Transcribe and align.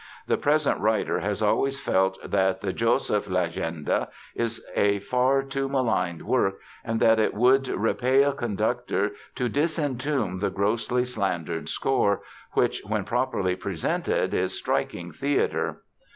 The 0.25 0.35
present 0.35 0.79
writer 0.79 1.19
has 1.19 1.43
always 1.43 1.79
felt 1.79 2.17
that 2.23 2.61
the 2.61 2.73
Josefslegende 2.73 4.07
is 4.33 4.65
a 4.75 4.97
far 4.97 5.43
too 5.43 5.69
maligned 5.69 6.23
work 6.23 6.57
and 6.83 6.99
that 6.99 7.19
it 7.19 7.35
would 7.35 7.67
repay 7.67 8.23
a 8.23 8.33
conductor 8.33 9.11
to 9.35 9.47
disentomb 9.47 10.39
the 10.39 10.49
grossly 10.49 11.05
slandered 11.05 11.69
score, 11.69 12.21
which 12.53 12.81
when 12.87 13.03
properly 13.03 13.55
presented 13.55 14.33
is 14.33 14.57
striking 14.57 15.11
"theatre". 15.11 15.83